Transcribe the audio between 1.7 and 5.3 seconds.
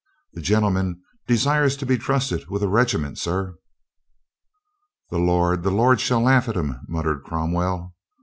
to be trusted with a regi ment, sir." "The